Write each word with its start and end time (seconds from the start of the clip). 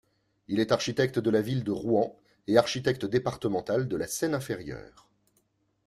Il 0.47 0.59
est 0.59 0.71
architecte 0.71 1.19
de 1.19 1.29
la 1.29 1.43
ville 1.43 1.63
de 1.63 1.69
Rouen 1.71 2.17
et 2.47 2.57
architecte 2.57 3.05
départemental 3.05 3.87
de 3.87 3.95
la 3.97 4.07
Seine-Inférieure. 4.07 5.07